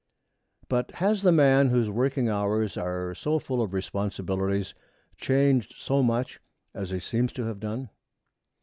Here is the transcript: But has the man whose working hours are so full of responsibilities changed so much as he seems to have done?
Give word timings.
But 0.67 0.93
has 0.95 1.21
the 1.21 1.31
man 1.31 1.69
whose 1.69 1.87
working 1.87 2.27
hours 2.27 2.75
are 2.75 3.13
so 3.13 3.37
full 3.37 3.61
of 3.61 3.71
responsibilities 3.71 4.73
changed 5.15 5.75
so 5.77 6.01
much 6.01 6.39
as 6.73 6.89
he 6.89 6.97
seems 6.99 7.31
to 7.33 7.45
have 7.45 7.59
done? 7.59 7.91